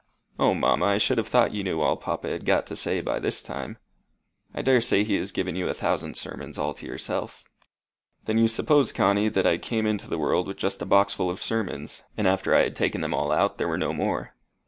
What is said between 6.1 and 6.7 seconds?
sermons